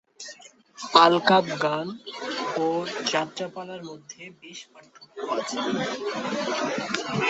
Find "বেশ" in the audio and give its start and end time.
4.41-4.59